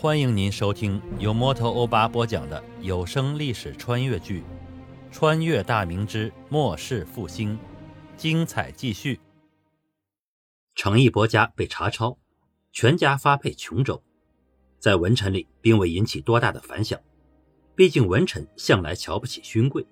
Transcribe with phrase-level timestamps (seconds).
[0.00, 4.42] 欢迎您收听由摩托欧巴播讲的有声历史穿越剧
[5.12, 7.56] 《穿越大明之末世复兴》，
[8.16, 9.18] 精彩继续。
[10.76, 12.16] 程义伯家被查抄，
[12.70, 14.00] 全家发配琼州，
[14.78, 16.96] 在文臣里并未引起多大的反响。
[17.74, 19.84] 毕竟文臣向来瞧不起勋贵，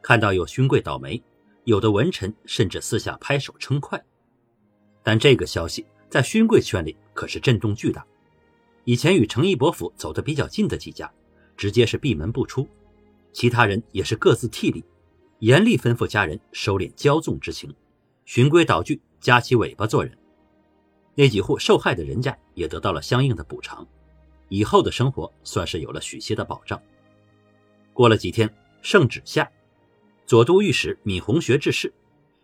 [0.00, 1.22] 看到有勋贵倒霉，
[1.64, 4.02] 有的文臣甚至私下拍手称快。
[5.02, 8.06] 但这个消息在勋贵圈里可是震动巨大。
[8.84, 11.10] 以前与程义伯府走得比较近的几家，
[11.56, 12.66] 直接是闭门不出；
[13.32, 14.84] 其他人也是各自替力，
[15.38, 17.74] 严厉吩咐家人收敛骄纵之情，
[18.24, 20.16] 循规蹈矩，夹起尾巴做人。
[21.14, 23.86] 那几户受害的人家也得到了相应的补偿，
[24.48, 26.80] 以后的生活算是有了许些的保障。
[27.92, 29.50] 过了几天，圣旨下，
[30.26, 31.90] 左都御史闵洪学致仕，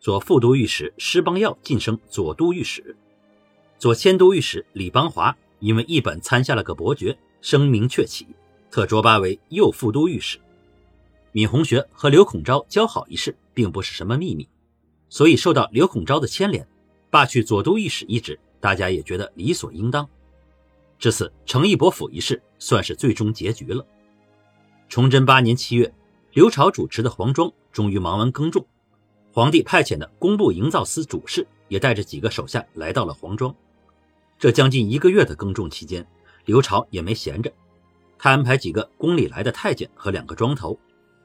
[0.00, 2.96] 左副都御史施邦耀晋升左都御史，
[3.78, 5.36] 左迁都御史李邦华。
[5.64, 8.26] 因为一本参下了个伯爵，声名鹊起，
[8.70, 10.38] 特擢拔为右副都御史。
[11.32, 14.46] 闵洪学和刘孔昭交好一事，并不是什么秘密，
[15.08, 16.68] 所以受到刘孔昭的牵连，
[17.08, 20.06] 罢去左都御史一职，大家也觉得理所应当。
[20.98, 23.86] 至此，程义伯府一事算是最终结局了。
[24.90, 25.90] 崇祯八年七月，
[26.34, 28.66] 刘朝主持的黄庄终于忙完耕种，
[29.32, 33.56] 皇帝派遣的工部营造司主事也带着几个手下来到了黄庄。
[34.38, 36.06] 这将近一个月的耕种期间，
[36.44, 37.52] 刘朝也没闲着。
[38.18, 40.78] 他安排几个宫里来的太监和两个庄头，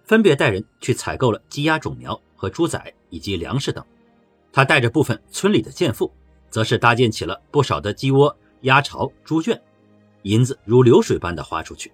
[0.03, 3.83] 分别带人去采购了鸡鸭种苗和猪仔以及粮食等。
[4.51, 6.11] 他带着部分村里的贱妇，
[6.49, 9.61] 则是搭建起了不少的鸡窝、鸭巢、猪圈，
[10.23, 11.91] 银子如流水般的花出去。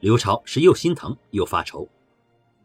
[0.00, 1.88] 刘朝是又心疼又发愁。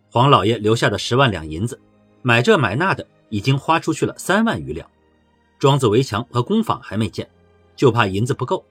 [0.09, 1.79] 黄老爷留下的十万两银子，
[2.21, 4.87] 买这买那的，已经花出去了三万余两。
[5.57, 7.29] 庄子围墙和工坊还没建。
[7.81, 8.63] 就怕银子不够，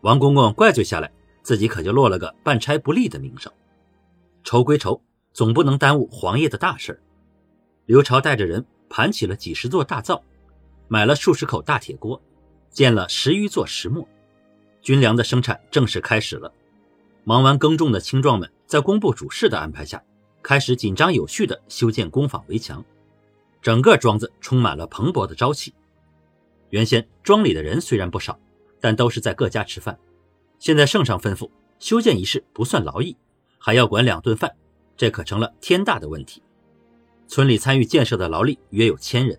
[0.00, 1.12] 王公公怪罪下来，
[1.42, 3.52] 自己可就落了个办差不利的名声。
[4.44, 5.02] 愁归愁，
[5.34, 6.98] 总不能耽误皇爷的大事。
[7.84, 10.22] 刘朝带着人盘起了几十座大灶，
[10.88, 12.18] 买了数十口大铁锅，
[12.70, 14.08] 建了十余座石磨，
[14.80, 16.50] 军粮的生产正式开始了。
[17.24, 20.02] 忙完耕种的青壮们，在工部主事的安排下，
[20.42, 22.82] 开始紧张有序地修建工坊围墙，
[23.60, 25.74] 整个庄子充满了蓬勃的朝气。
[26.70, 28.38] 原先庄里的人虽然不少。
[28.80, 29.98] 但都是在各家吃饭。
[30.58, 33.16] 现在圣上吩咐修建一事不算劳役，
[33.58, 34.54] 还要管两顿饭，
[34.96, 36.42] 这可成了天大的问题。
[37.28, 39.38] 村里参与建设的劳力约有千人。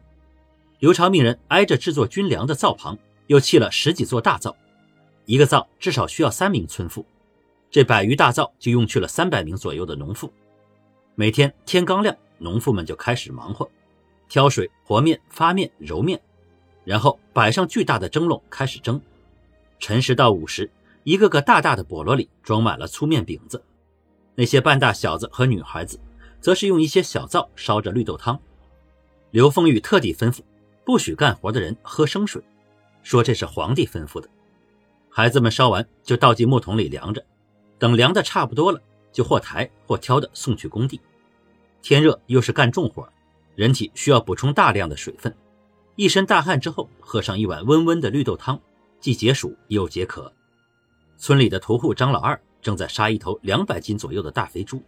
[0.80, 2.98] 刘长命人挨着制作军粮的灶旁，
[3.28, 4.56] 又砌了十几座大灶，
[5.26, 7.04] 一个灶至少需要三名村妇，
[7.72, 10.32] 这百余大灶就用去了三百名左右的农妇。
[11.16, 13.68] 每天天刚亮，农妇们就开始忙活，
[14.30, 16.22] 挑水、和面、发面、揉面，
[16.84, 19.02] 然后摆上巨大的蒸笼开始蒸。
[19.80, 20.70] 辰时到午时，
[21.04, 23.64] 一个个大大的笸箩里装满了粗面饼子。
[24.36, 26.00] 那些半大小子和女孩子，
[26.40, 28.40] 则是用一些小灶烧着绿豆汤。
[29.32, 30.42] 刘凤玉特地吩咐，
[30.86, 32.42] 不许干活的人喝生水，
[33.04, 34.30] 说这是皇帝吩咐的。
[35.10, 37.26] 孩子们烧完就倒进木桶里凉着，
[37.80, 41.02] 等凉的差不多了，就或抬或挑的送去工地。
[41.82, 43.08] 天热又是干重活，
[43.56, 45.36] 人体需要补充大量的水分，
[45.96, 48.60] 一身大汗之后，喝上一碗温温的绿豆汤。
[49.00, 50.32] 既解暑又解渴。
[51.18, 54.82] 村里的屠户张老二正在杀一头两百斤左右的大肥猪。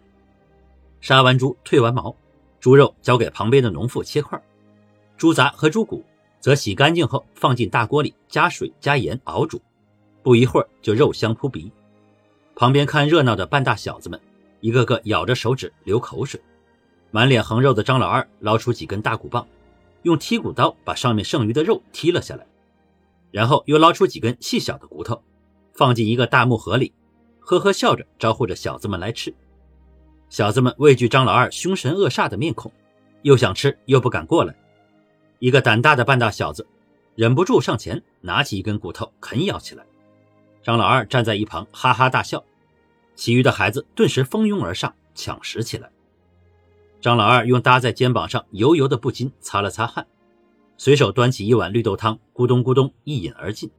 [1.01, 2.15] 杀完猪，褪完毛，
[2.59, 4.41] 猪肉交给旁边的农妇切块，
[5.17, 6.03] 猪杂和猪骨
[6.39, 9.61] 则洗干净后放进大锅里，加水加盐熬煮。
[10.21, 11.71] 不一会儿就肉香扑鼻。
[12.55, 14.19] 旁边看热闹的半大小子们，
[14.59, 16.39] 一个个咬着手指流口水。
[17.11, 19.47] 满脸横肉的张老二捞出几根大骨棒，
[20.03, 22.45] 用剔骨刀把上面剩余的肉剔了下来。
[23.31, 25.23] 然后又捞出几根细小的骨头，
[25.73, 26.93] 放进一个大木盒里，
[27.39, 29.33] 呵呵笑着招呼着小子们来吃。
[30.29, 32.71] 小子们畏惧张老二凶神恶煞的面孔，
[33.23, 34.55] 又想吃又不敢过来。
[35.39, 36.67] 一个胆大的半大小子
[37.15, 39.85] 忍不住上前拿起一根骨头啃咬起来。
[40.61, 42.43] 张老二站在一旁哈哈大笑，
[43.15, 45.89] 其余的孩子顿时蜂拥而上抢食起来。
[47.01, 50.05] 张老二用搭在肩膀上油油的布巾擦了擦汗。
[50.79, 53.69] 随手端起一碗绿豆汤，咕咚咕咚一饮而尽，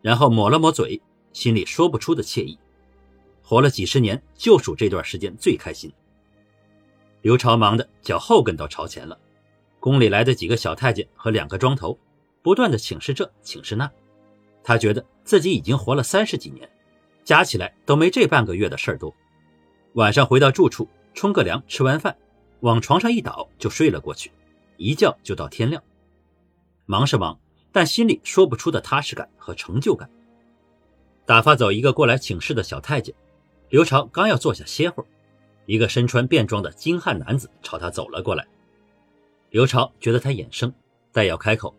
[0.00, 1.02] 然后抹了抹嘴，
[1.32, 2.56] 心里说不出的惬意。
[3.42, 5.92] 活了几十年，就数这段时间最开心。
[7.22, 9.18] 刘朝忙得脚后跟都朝前了，
[9.80, 11.98] 宫里来的几个小太监和两个庄头，
[12.40, 13.90] 不断的请示这请示那，
[14.62, 16.70] 他觉得自己已经活了三十几年，
[17.24, 19.12] 加起来都没这半个月的事儿多。
[19.94, 22.16] 晚上回到住处，冲个凉，吃完饭，
[22.60, 24.30] 往床上一倒就睡了过去，
[24.76, 25.82] 一觉就到天亮。
[26.90, 27.38] 忙是忙，
[27.70, 30.08] 但心里说不出的踏实感和成就感。
[31.26, 33.14] 打发走一个过来请示的小太监，
[33.68, 35.06] 刘朝刚要坐下歇会儿，
[35.66, 38.46] 一个身穿便装的精悍男子朝他走了过来。
[39.50, 40.72] 刘朝觉得他眼生，
[41.12, 41.74] 待要开口，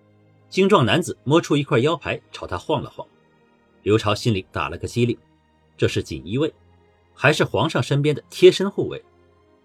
[0.48, 3.08] 精壮男子摸出一块腰牌朝他晃了晃。
[3.82, 5.18] 刘朝心里打了个激灵，
[5.76, 6.54] 这是锦衣卫，
[7.16, 9.04] 还是皇上身边的贴身护卫？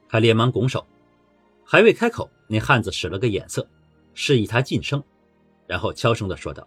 [0.08, 0.86] 他连忙拱手，
[1.66, 3.68] 还未开口，那汉子使了个眼色，
[4.14, 5.04] 示意他噤声，
[5.66, 6.66] 然后悄声地说道：“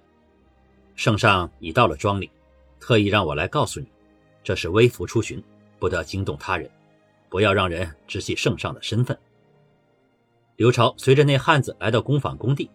[0.95, 2.29] 圣上已到了庄里，
[2.79, 3.87] 特意让我来告诉你，
[4.43, 5.43] 这是微服出巡，
[5.79, 6.69] 不得惊动他人，
[7.29, 9.17] 不要让人知悉圣上的身份。”
[10.57, 12.69] 刘朝随着那汉子来到工坊工地，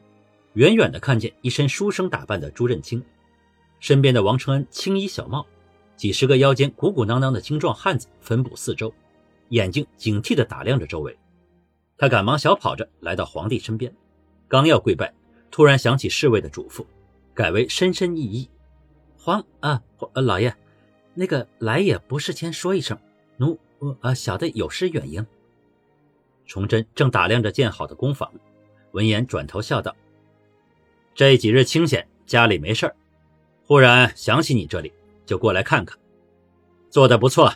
[0.55, 3.03] 远远的看见一身书生打扮的朱任清，
[3.81, 5.45] 身边的王承恩青衣小帽，
[5.97, 8.95] 几十个腰间鼓鼓囊囊的精壮汉子分布四周，
[9.49, 11.19] 眼睛警惕地打量着周围。
[11.99, 13.93] 他赶忙小跑着来到皇帝身边，
[14.47, 15.13] 刚要跪拜，
[15.53, 16.85] 突然想起侍卫的嘱咐，
[17.35, 18.49] 改为深深一揖
[19.23, 19.83] ：“皇啊，
[20.15, 20.57] 呃，老爷，
[21.15, 22.99] 那个来也不事先说一声，
[23.37, 23.59] 奴
[24.01, 25.25] 呃小的有失远迎。”
[26.47, 28.33] 崇祯正打量着建好的工坊，
[28.93, 29.95] 闻言转头笑道
[31.15, 32.97] ：“这几日清闲，家里没事儿，
[33.67, 34.91] 忽然想起你这里，
[35.27, 35.99] 就过来看看。
[36.89, 37.53] 做的不错，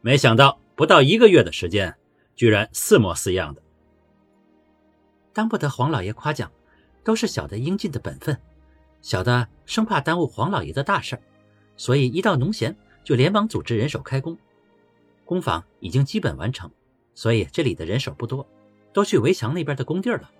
[0.00, 1.94] 没想到不到一个月的时间，
[2.34, 3.62] 居然似模似样的。
[5.34, 6.50] 当不得黄老爷夸奖，
[7.06, 8.36] 都是小的应尽的本分。
[9.00, 11.16] 小的生怕耽误黄老爷的大事，
[11.76, 14.36] 所以一到农闲就连忙组织人手开工。
[15.24, 16.68] 工坊已经基本完成。”
[17.14, 18.46] 所以这里的人手不多，
[18.92, 20.30] 都去围墙那边的工地了。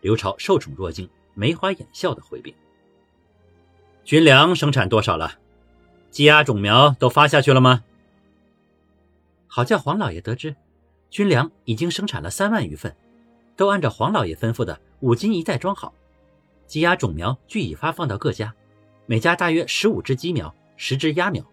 [0.00, 2.54] 刘朝受宠若惊，眉花眼笑的回禀
[4.04, 5.40] ：“军粮生产多少了？
[6.10, 7.82] 鸡鸭种苗都发下去了吗？”
[9.48, 10.54] 好叫黄老爷得知，
[11.10, 12.94] 军粮已经生产了三万余份，
[13.56, 15.94] 都按照黄老爷吩咐的五斤一袋装好。
[16.66, 18.54] 鸡鸭种苗俱已发放到各家，
[19.06, 21.44] 每家大约十五只鸡苗，十只鸭苗。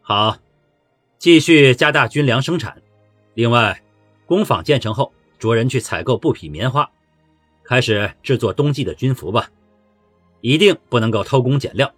[0.00, 0.38] 好，
[1.18, 2.82] 继续加大军粮生产。
[3.34, 3.82] 另外，
[4.24, 6.90] 工坊建成后，着人去采购布匹、棉花，
[7.64, 9.50] 开始制作冬季的军服吧。
[10.40, 11.94] 一定不能够偷工减料。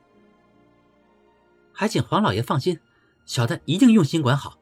[1.73, 2.79] 还请黄老爷放心，
[3.25, 4.59] 小的一定用心管好。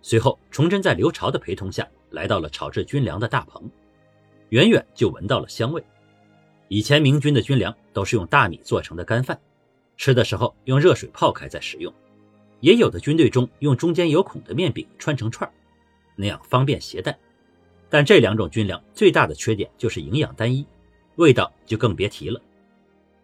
[0.00, 3.70] 随后，崇祯在刘朝的陪同下来到了炒制军粮的大棚，
[4.48, 5.84] 远远就闻到了香味。
[6.68, 9.38] 以前明军的军粮都是用大米做成的干饭，
[9.96, 11.92] 吃的时候用热水泡开再食用。
[12.60, 15.50] 也有的军队中用中间有孔的面饼穿成串
[16.16, 17.18] 那样方便携带。
[17.90, 20.66] 但这两种军粮最大的缺点就是营养单一，
[21.16, 22.40] 味道就更别提了。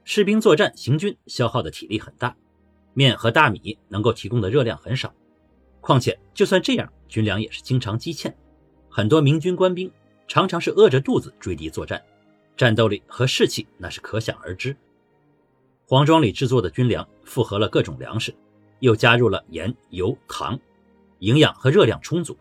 [0.04, 2.37] 士兵作战行军消耗的体力很大，
[2.92, 5.12] 面和大米能够提供的热量很少。
[5.81, 8.37] 况且就算这样，军粮也是经常积欠，
[8.90, 9.90] 很多明军官兵
[10.28, 12.02] 常常是饿着肚子追敌作战，
[12.56, 14.76] 战斗力和士气那是可想而知。
[15.87, 18.34] 黄庄里制作的军粮复合了各种粮食。
[18.81, 20.58] 又加入了盐、油、糖，
[21.19, 22.34] 营养和热量充足。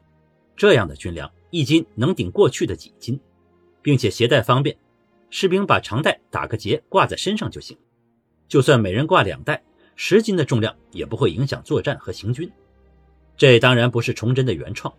[0.55, 3.19] 这样的军粮一斤能顶过去的几斤，
[3.81, 4.77] 并且携带方便，
[5.29, 7.77] 士兵把长袋打个结挂在身上就行。
[8.47, 9.61] 就算每人挂两袋，
[9.97, 12.49] 十斤的重量也不会影响作战和行军。
[13.35, 14.93] 这当然不是崇祯的原创，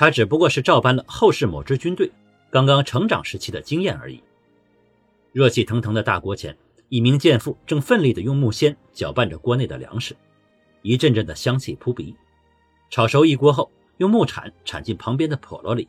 [0.00, 2.08] 他只不过是照搬了后世某支军队
[2.50, 4.22] 刚刚成长时期的经验而已。
[5.32, 6.56] 热气腾腾的大锅前，
[6.88, 10.14] 一名健妇正奋力地用木锨搅拌着锅内的粮食。
[10.82, 12.14] 一阵阵的香气扑鼻，
[12.90, 15.88] 炒熟一锅后，用木铲铲进旁边的笸箩里，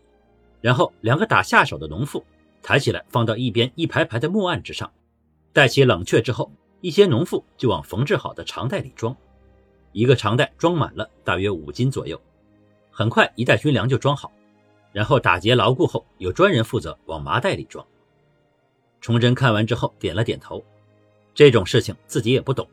[0.59, 2.25] 然后两个打下手的农妇
[2.63, 4.91] 抬起来放到一边一排排的木案之上，
[5.53, 6.51] 待其冷却之后，
[6.81, 9.15] 一些农妇就往缝制好的长袋里装，
[9.91, 12.19] 一个长袋装满了大约五斤左右，
[12.99, 14.29] 很快一袋军粮就装好，
[14.91, 17.87] 然后打结牢固后，有专人负责往麻袋里装。
[18.99, 20.61] 崇祯看完之后点了点头，
[21.33, 22.67] 这种事情自己也不懂，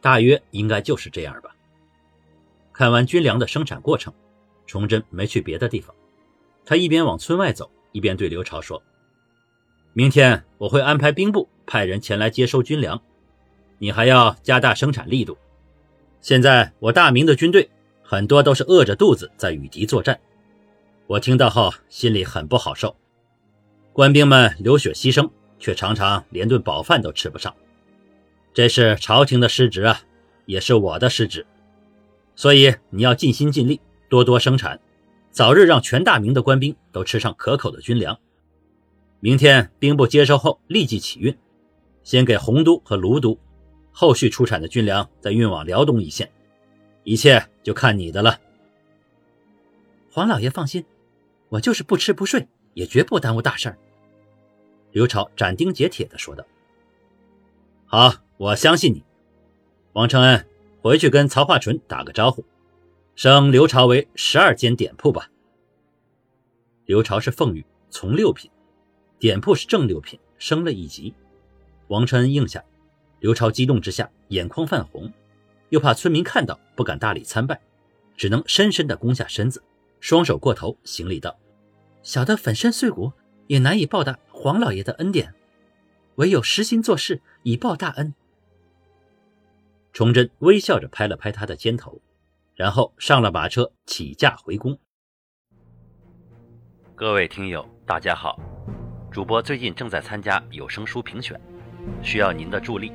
[0.00, 1.54] 大约应该就是这样吧。
[2.72, 4.12] 看完军粮的生产过程，
[4.66, 5.94] 崇祯没去别的地方，
[6.64, 8.82] 他一边往村外走，一边对刘朝说
[9.94, 13.00] ：“明天我会安排兵部派人前来接收军粮，
[13.78, 15.38] 你还要加大生产力度。
[16.20, 17.70] 现在我大明的军队
[18.10, 20.18] 很多都是饿着肚子在与敌作战，
[21.06, 22.96] 我听到后心里很不好受。
[23.92, 27.54] 官兵们流血牺牲，却常常连顿饱饭都吃不上，
[28.54, 30.00] 这是朝廷的失职啊，
[30.46, 31.44] 也是我的失职。”
[32.34, 34.80] 所以你要尽心尽力，多多生产，
[35.30, 38.18] 早日让全大明的官兵都吃上可口的军粮。
[39.20, 41.36] 明天兵部接收后立即起运，
[42.02, 43.38] 先给洪都和卢都，
[43.92, 46.30] 后续出产的军粮再运往辽东一线，
[47.04, 48.40] 一切就看你的了。
[50.10, 50.86] 黄老爷放心，
[51.50, 53.76] 我就是不吃不睡，也绝不耽误大事儿。
[54.90, 56.46] 刘朝斩钉截铁的说道
[57.84, 59.04] ：“好，我相信你，
[59.92, 60.46] 王承恩，
[60.80, 62.42] 回去跟曹化淳打个招呼，
[63.14, 65.28] 升刘朝为十二间点铺吧。
[66.86, 68.50] 刘朝是凤羽，从六品，
[69.18, 71.12] 点铺是正六品，升了一级。
[71.88, 72.64] 王承恩应下，
[73.20, 75.12] 刘朝激动之下眼眶泛红，
[75.70, 77.60] 又怕村民看到不敢大礼参拜，
[78.16, 79.62] 只能深深的弓下身子，
[80.00, 81.38] 双手过头行礼道
[82.02, 83.12] ：“小的粉身碎骨
[83.46, 85.34] 也难以报答黄老爷的恩典，
[86.16, 88.14] 唯有实心做事以报大恩。”
[89.92, 92.00] 崇祯微笑着拍了拍他的肩头，
[92.54, 94.78] 然后上了马车起驾回宫。
[96.94, 98.40] 各位听友，大家好！
[99.10, 101.40] 主播最近正在参加有声书评选，
[102.02, 102.92] 需要您的助力。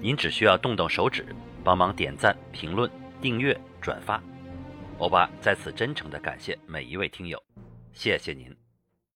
[0.00, 1.24] 您只需要动动手指，
[1.64, 2.90] 帮忙点赞、评论、
[3.20, 4.22] 订阅、转发。
[4.98, 7.42] 欧巴在此真诚的感谢每一位听友，
[7.92, 8.61] 谢谢您。